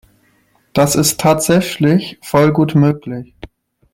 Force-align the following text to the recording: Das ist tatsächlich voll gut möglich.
Das 0.73 0.95
ist 0.95 1.19
tatsächlich 1.19 2.17
voll 2.23 2.51
gut 2.53 2.73
möglich. 2.73 3.35